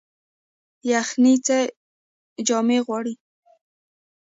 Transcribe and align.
یخني 0.89 1.33
څه 1.45 1.57
جامې 2.47 2.79
غواړي؟ 2.85 3.13